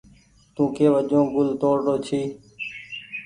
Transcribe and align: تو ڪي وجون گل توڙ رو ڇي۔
تو 0.55 0.63
ڪي 0.75 0.85
وجون 0.93 1.25
گل 1.35 1.49
توڙ 1.61 1.77
رو 1.85 1.95
ڇي۔ 2.05 2.21